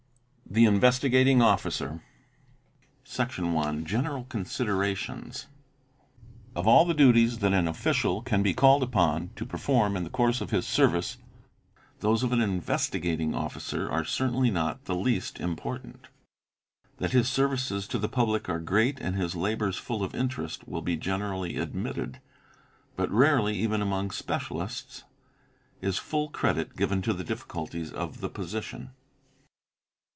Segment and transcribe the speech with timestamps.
[0.53, 2.03] THE INVESTIGATING OFFICER.
[3.05, 5.47] Section i.—General Considerations.
[6.53, 10.09] Or all the duties that an official can be called upon to perform in the
[10.09, 11.15] course of his service
[12.01, 16.09] those of an Investigating Officer are certainly not the least important.
[16.97, 20.81] That his services to the public are great and his labours full of interest will
[20.81, 22.19] be generally admitted,
[22.97, 25.05] but rarely, even among specialists,
[25.79, 28.89] is full credit given to the difficulties of the position.